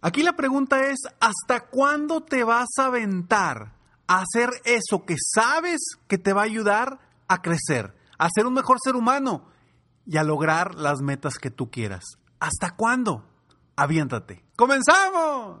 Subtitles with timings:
[0.00, 3.72] Aquí la pregunta es, ¿hasta cuándo te vas a aventar
[4.06, 8.54] a hacer eso que sabes que te va a ayudar a crecer, a ser un
[8.54, 9.48] mejor ser humano
[10.06, 12.04] y a lograr las metas que tú quieras?
[12.38, 13.24] ¿Hasta cuándo?
[13.76, 14.44] Aviéntate.
[14.56, 15.60] ¡Comenzamos!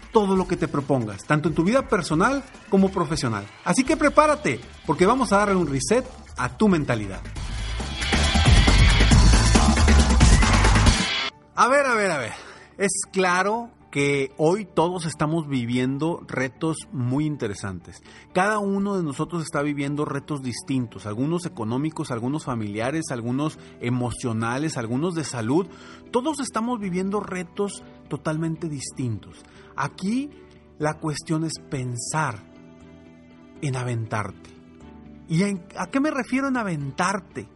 [0.11, 3.45] todo lo que te propongas, tanto en tu vida personal como profesional.
[3.63, 6.05] Así que prepárate, porque vamos a darle un reset
[6.37, 7.21] a tu mentalidad.
[11.55, 12.31] A ver, a ver, a ver.
[12.77, 18.01] Es claro que hoy todos estamos viviendo retos muy interesantes.
[18.33, 25.13] Cada uno de nosotros está viviendo retos distintos, algunos económicos, algunos familiares, algunos emocionales, algunos
[25.13, 25.67] de salud.
[26.09, 29.43] Todos estamos viviendo retos totalmente distintos.
[29.81, 30.29] Aquí
[30.77, 32.35] la cuestión es pensar
[33.63, 34.51] en aventarte.
[35.27, 37.47] ¿Y a qué me refiero en aventarte?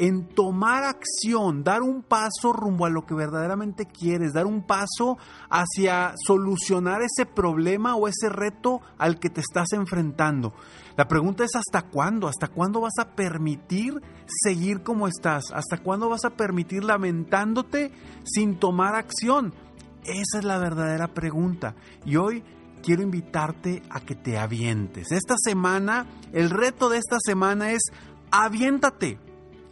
[0.00, 5.18] en tomar acción, dar un paso rumbo a lo que verdaderamente quieres, dar un paso
[5.50, 10.54] hacia solucionar ese problema o ese reto al que te estás enfrentando.
[10.96, 16.08] La pregunta es hasta cuándo, hasta cuándo vas a permitir seguir como estás, hasta cuándo
[16.08, 17.92] vas a permitir lamentándote
[18.24, 19.52] sin tomar acción.
[20.04, 21.74] Esa es la verdadera pregunta.
[22.04, 22.42] Y hoy
[22.82, 25.12] quiero invitarte a que te avientes.
[25.12, 27.82] Esta semana, el reto de esta semana es
[28.30, 29.18] aviéntate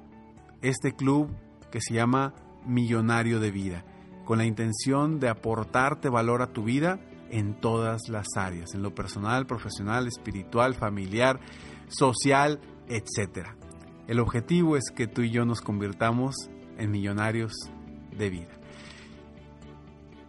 [0.63, 1.31] este club
[1.71, 2.35] que se llama
[2.67, 3.85] Millonario de Vida
[4.31, 8.95] con la intención de aportarte valor a tu vida en todas las áreas, en lo
[8.95, 11.41] personal, profesional, espiritual, familiar,
[11.89, 13.49] social, etc.
[14.07, 16.37] El objetivo es que tú y yo nos convirtamos
[16.79, 17.55] en millonarios
[18.17, 18.53] de vida.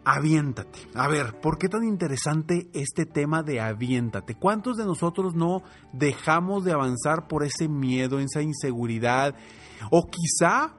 [0.03, 0.79] Aviéntate.
[0.95, 4.33] A ver, ¿por qué tan interesante este tema de aviéntate?
[4.33, 5.61] ¿Cuántos de nosotros no
[5.93, 9.35] dejamos de avanzar por ese miedo, esa inseguridad?
[9.91, 10.73] O quizá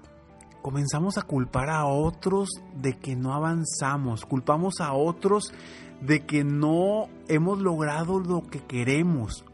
[0.62, 5.52] comenzamos a culpar a otros de que no avanzamos, culpamos a otros
[6.00, 9.44] de que no hemos logrado lo que queremos.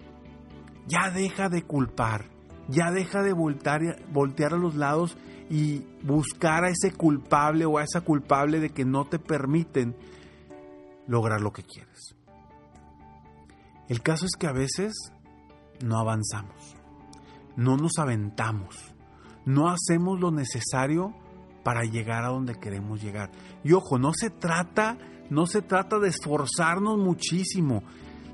[0.86, 2.26] Ya deja de culpar,
[2.68, 3.80] ya deja de voltear,
[4.12, 5.16] voltear a los lados
[5.50, 9.96] y buscar a ese culpable o a esa culpable de que no te permiten
[11.06, 12.14] lograr lo que quieres.
[13.88, 14.94] El caso es que a veces
[15.82, 16.76] no avanzamos,
[17.56, 18.94] no nos aventamos
[19.48, 21.14] no hacemos lo necesario
[21.64, 23.30] para llegar a donde queremos llegar.
[23.64, 24.98] Y ojo, no se trata,
[25.30, 27.82] no se trata de esforzarnos muchísimo.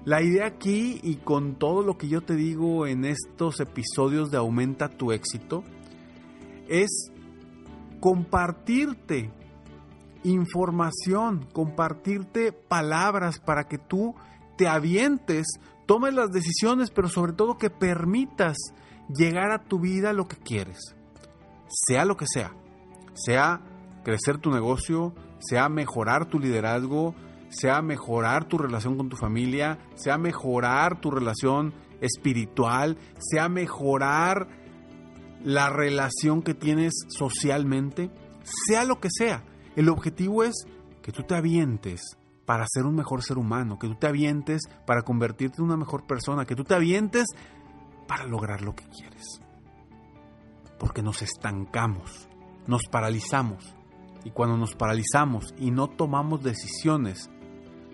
[0.05, 4.39] La idea aquí y con todo lo que yo te digo en estos episodios de
[4.39, 5.63] Aumenta tu éxito
[6.69, 7.13] es
[8.01, 9.31] compartirte
[10.25, 14.17] información, compartirte palabras para que tú
[14.59, 15.47] te avientes,
[15.87, 18.57] tomes las decisiones, pero sobre todo que permitas
[19.09, 20.97] llegar a tu vida lo que quieres
[21.75, 22.53] sea lo que sea,
[23.15, 23.61] sea
[24.05, 27.15] crecer tu negocio, sea mejorar tu liderazgo,
[27.49, 34.49] sea mejorar tu relación con tu familia, sea mejorar tu relación espiritual, sea mejorar
[35.43, 38.11] la relación que tienes socialmente,
[38.67, 39.45] sea lo que sea.
[39.77, 40.55] El objetivo es
[41.03, 42.17] que tú te avientes
[42.47, 46.07] para ser un mejor ser humano, que tú te avientes para convertirte en una mejor
[46.07, 47.27] persona, que tú te avientes
[48.07, 49.41] para lograr lo que quieres.
[50.79, 52.29] Porque nos estancamos,
[52.67, 53.75] nos paralizamos.
[54.25, 57.31] Y cuando nos paralizamos y no tomamos decisiones,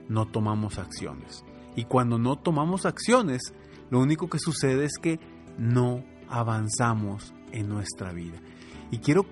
[0.08, 1.44] no tomamos acciones.
[1.76, 3.54] Y cuando no tomamos acciones,
[3.90, 5.18] lo único que sucede es que
[5.58, 8.38] no avanzamos en nuestra vida.
[8.90, 9.26] Y quiero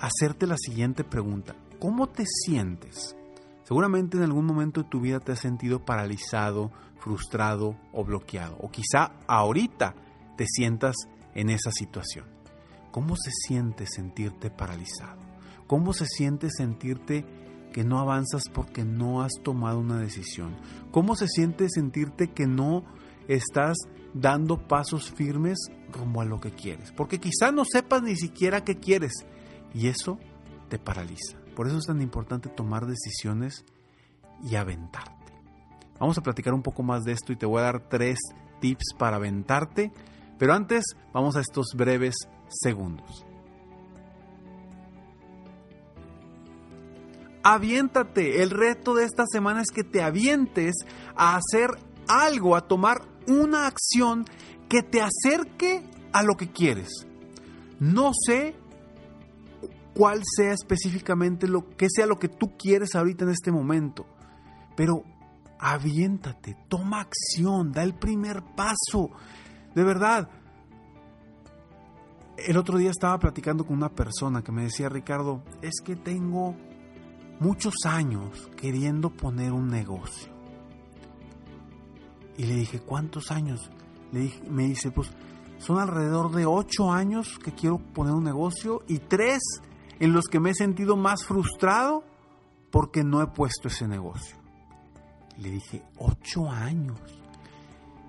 [0.00, 1.56] hacerte la siguiente pregunta.
[1.80, 3.16] ¿Cómo te sientes?
[3.64, 8.56] Seguramente en algún momento de tu vida te has sentido paralizado, frustrado o bloqueado.
[8.60, 9.94] O quizá ahorita
[10.36, 10.96] te sientas
[11.34, 12.26] en esa situación.
[12.94, 15.20] ¿Cómo se siente sentirte paralizado?
[15.66, 17.26] ¿Cómo se siente sentirte
[17.72, 20.54] que no avanzas porque no has tomado una decisión?
[20.92, 22.84] ¿Cómo se siente sentirte que no
[23.26, 23.76] estás
[24.12, 25.58] dando pasos firmes
[25.90, 26.92] rumbo a lo que quieres?
[26.92, 29.26] Porque quizá no sepas ni siquiera qué quieres
[29.74, 30.20] y eso
[30.68, 31.36] te paraliza.
[31.56, 33.64] Por eso es tan importante tomar decisiones
[34.40, 35.32] y aventarte.
[35.98, 38.20] Vamos a platicar un poco más de esto y te voy a dar tres
[38.60, 39.90] tips para aventarte,
[40.38, 42.14] pero antes vamos a estos breves
[42.48, 43.24] segundos.
[47.44, 48.42] aviéntate.
[48.42, 50.74] El reto de esta semana es que te avientes
[51.14, 51.70] a hacer
[52.08, 54.24] algo, a tomar una acción
[54.68, 55.82] que te acerque
[56.12, 57.06] a lo que quieres.
[57.78, 58.56] No sé
[59.94, 64.06] cuál sea específicamente lo que sea lo que tú quieres ahorita en este momento,
[64.74, 65.04] pero
[65.58, 69.10] aviéntate, toma acción, da el primer paso.
[69.74, 70.28] De verdad.
[72.44, 76.54] El otro día estaba platicando con una persona que me decía, Ricardo, es que tengo
[77.40, 80.30] muchos años queriendo poner un negocio.
[82.36, 83.70] Y le dije, ¿cuántos años?
[84.12, 85.10] Le me dice, pues
[85.56, 89.40] son alrededor de ocho años que quiero poner un negocio y tres
[89.98, 92.04] en los que me he sentido más frustrado
[92.70, 94.36] porque no he puesto ese negocio.
[95.38, 97.00] Le dije, ocho años.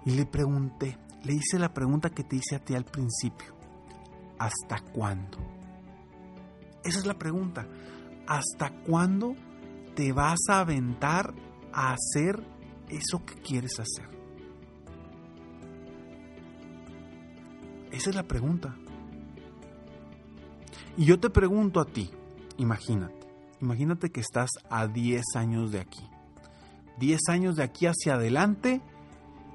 [0.05, 3.54] Y le pregunté, le hice la pregunta que te hice a ti al principio.
[4.39, 5.37] ¿Hasta cuándo?
[6.83, 7.67] Esa es la pregunta.
[8.27, 9.35] ¿hasta cuándo
[9.95, 11.33] te vas a aventar
[11.71, 12.41] a hacer
[12.89, 14.09] eso que quieres hacer?
[17.91, 18.75] Esa es la pregunta.
[20.97, 22.09] Y yo te pregunto a ti,
[22.57, 23.27] imagínate,
[23.61, 26.03] imagínate que estás a 10 años de aquí.
[26.99, 28.81] 10 años de aquí hacia adelante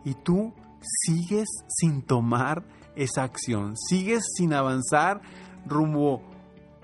[0.05, 2.65] y tú sigues sin tomar
[2.97, 5.21] esa acción, sigues sin avanzar
[5.67, 6.23] rumbo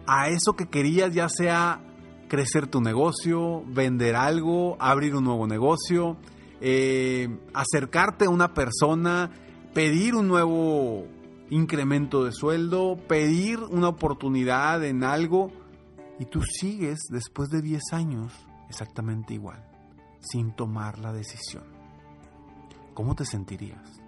[0.07, 1.81] a eso que querías, ya sea
[2.29, 6.17] crecer tu negocio, vender algo, abrir un nuevo negocio,
[6.61, 9.31] eh, acercarte a una persona,
[9.75, 11.07] pedir un nuevo
[11.51, 15.51] incremento de sueldo, pedir una oportunidad en algo
[16.19, 18.33] y tú sigues después de 10 años
[18.69, 19.65] exactamente igual,
[20.21, 21.65] sin tomar la decisión.
[22.95, 24.06] ¿Cómo te sentirías?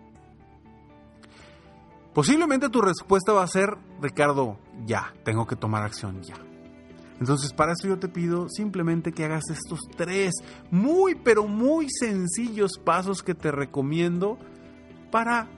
[2.14, 6.36] Posiblemente tu respuesta va a ser, Ricardo, ya, tengo que tomar acción ya.
[7.20, 10.34] Entonces, para eso yo te pido simplemente que hagas estos tres
[10.70, 14.38] muy, pero muy sencillos pasos que te recomiendo
[15.10, 15.48] para,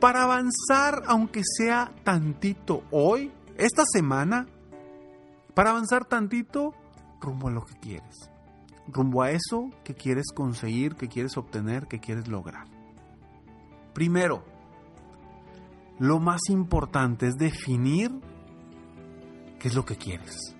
[0.00, 4.46] para avanzar, aunque sea tantito hoy, esta semana,
[5.54, 6.74] para avanzar tantito
[7.20, 8.30] rumbo a lo que quieres,
[8.88, 12.66] rumbo a eso que quieres conseguir, que quieres obtener, que quieres lograr.
[13.92, 14.42] Primero,
[16.00, 18.10] lo más importante es definir
[19.58, 20.56] qué es lo que quieres.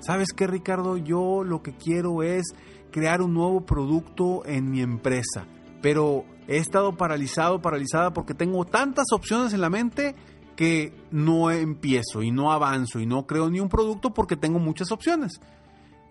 [0.00, 0.96] ¿Sabes qué, Ricardo?
[0.96, 2.52] Yo lo que quiero es
[2.90, 5.46] crear un nuevo producto en mi empresa,
[5.80, 10.16] pero he estado paralizado, paralizada porque tengo tantas opciones en la mente
[10.56, 14.90] que no empiezo y no avanzo y no creo ni un producto porque tengo muchas
[14.90, 15.40] opciones.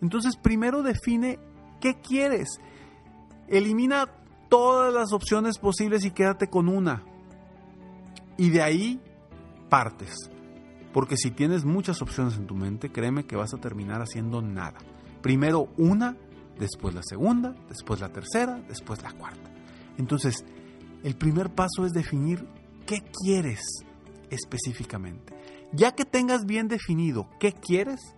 [0.02, 1.40] Entonces, primero define
[1.82, 2.62] qué quieres.
[3.50, 4.08] Elimina
[4.48, 7.04] todas las opciones posibles y quédate con una.
[8.40, 9.02] Y de ahí
[9.70, 10.32] partes.
[10.94, 14.80] Porque si tienes muchas opciones en tu mente, créeme que vas a terminar haciendo nada.
[15.22, 16.16] Primero una,
[16.58, 19.52] después la segunda, después la tercera, después la cuarta.
[19.98, 20.46] Entonces,
[21.04, 22.48] el primer paso es definir
[22.86, 23.60] qué quieres
[24.30, 25.34] específicamente.
[25.74, 28.16] Ya que tengas bien definido qué quieres,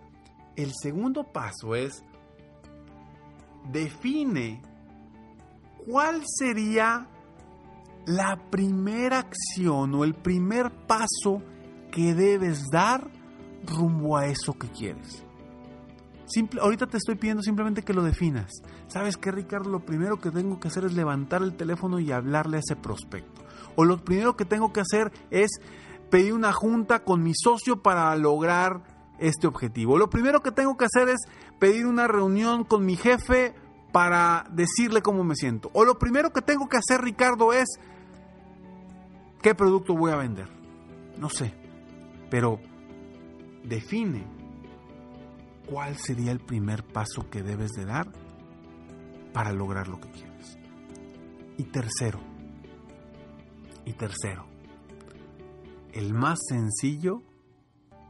[0.54, 2.04] el segundo paso es
[3.72, 4.62] define
[5.84, 7.08] cuál sería
[8.06, 11.42] la primera acción o el primer paso
[11.90, 13.08] que debes dar
[13.66, 15.24] rumbo a eso que quieres.
[16.26, 18.50] Simple, ahorita te estoy pidiendo simplemente que lo definas.
[18.88, 19.68] ¿Sabes qué, Ricardo?
[19.68, 23.42] Lo primero que tengo que hacer es levantar el teléfono y hablarle a ese prospecto.
[23.76, 25.50] O lo primero que tengo que hacer es
[26.10, 28.82] pedir una junta con mi socio para lograr
[29.18, 29.98] este objetivo.
[29.98, 31.20] Lo primero que tengo que hacer es
[31.58, 33.54] pedir una reunión con mi jefe
[33.92, 35.70] para decirle cómo me siento.
[35.74, 37.68] O lo primero que tengo que hacer, Ricardo, es
[39.42, 40.48] qué producto voy a vender.
[41.18, 41.52] No sé,
[42.30, 42.60] pero
[43.64, 44.24] define
[45.66, 48.08] cuál sería el primer paso que debes de dar
[49.32, 50.58] para lograr lo que quieres.
[51.58, 52.20] Y tercero,
[53.84, 54.46] y tercero,
[55.92, 57.22] el más sencillo,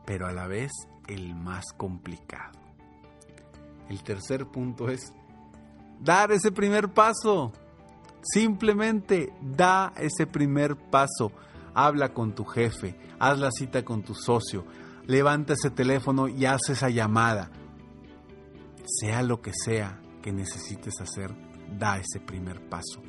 [0.06, 0.70] pero a la vez
[1.08, 2.58] el más complicado.
[3.88, 5.12] El tercer punto es
[6.00, 7.52] dar ese primer paso.
[8.22, 11.32] Simplemente da ese primer paso.
[11.74, 14.66] Habla con tu jefe, haz la cita con tu socio,
[15.06, 17.50] levanta ese teléfono y haz esa llamada.
[18.84, 21.34] Sea lo que sea que necesites hacer,
[21.78, 23.02] da ese primer paso.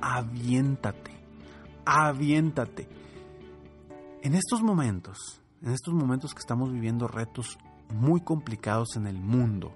[0.00, 1.12] Aviéntate,
[1.84, 2.88] aviéntate.
[4.22, 7.58] En estos momentos, en estos momentos que estamos viviendo retos
[7.92, 9.72] muy complicados en el mundo,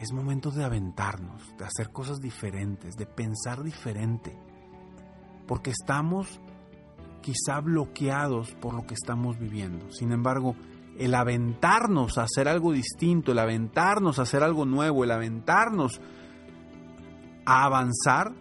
[0.00, 4.36] es momento de aventarnos, de hacer cosas diferentes, de pensar diferente,
[5.46, 6.40] porque estamos
[7.22, 9.90] quizá bloqueados por lo que estamos viviendo.
[9.90, 10.54] Sin embargo,
[10.98, 16.00] el aventarnos a hacer algo distinto, el aventarnos a hacer algo nuevo, el aventarnos
[17.44, 18.32] a avanzar,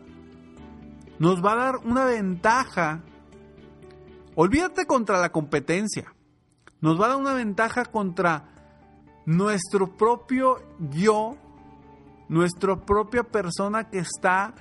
[1.20, 3.02] nos va a dar una ventaja.
[4.36, 6.14] Olvídate contra la competencia.
[6.82, 8.50] Nos va a dar una ventaja contra
[9.26, 11.38] nuestro propio yo,
[12.30, 14.54] nuestra propia persona que está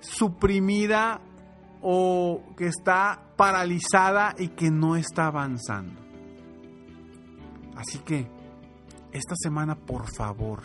[0.00, 1.20] suprimida
[1.80, 6.00] o que está paralizada y que no está avanzando.
[7.76, 8.28] Así que
[9.12, 10.62] esta semana, por favor,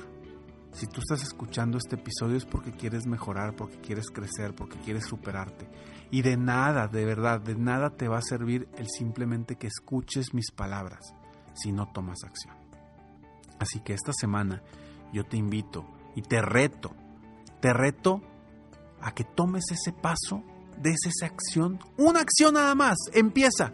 [0.72, 5.06] si tú estás escuchando este episodio es porque quieres mejorar, porque quieres crecer, porque quieres
[5.06, 5.70] superarte.
[6.10, 10.34] Y de nada, de verdad, de nada te va a servir el simplemente que escuches
[10.34, 11.14] mis palabras
[11.54, 12.56] si no tomas acción.
[13.60, 14.64] Así que esta semana
[15.14, 16.94] yo te invito y te reto,
[17.60, 18.22] te reto
[19.02, 20.44] a que tomes ese paso,
[20.82, 23.72] des esa acción, una acción nada más, empieza,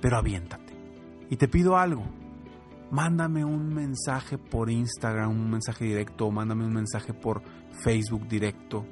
[0.00, 0.74] pero aviéntate.
[1.30, 2.04] Y te pido algo,
[2.90, 7.42] mándame un mensaje por Instagram, un mensaje directo, mándame un mensaje por
[7.82, 8.86] Facebook directo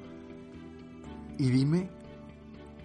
[1.39, 1.91] y dime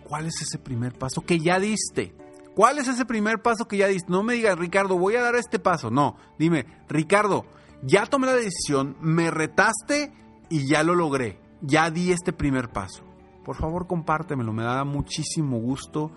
[0.03, 2.15] cuál es ese primer paso que ya diste.
[2.55, 4.11] ¿Cuál es ese primer paso que ya diste?
[4.11, 5.91] No me digas, Ricardo, voy a dar este paso.
[5.91, 7.45] No, dime, Ricardo,
[7.83, 10.11] ya tomé la decisión, me retaste
[10.49, 11.39] y ya lo logré.
[11.61, 13.03] Ya di este primer paso.
[13.43, 16.11] Por favor, compártemelo, me da muchísimo gusto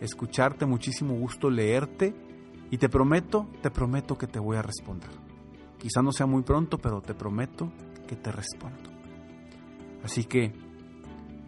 [0.00, 2.14] escucharte, muchísimo gusto leerte
[2.70, 5.10] y te prometo, te prometo que te voy a responder.
[5.78, 7.72] Quizá no sea muy pronto, pero te prometo
[8.06, 8.90] que te respondo.
[10.02, 10.52] Así que